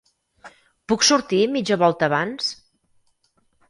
Puc 0.93 1.05
sortir 1.11 1.43
mitja 1.59 1.81
volta 1.85 2.11
abans? 2.11 2.53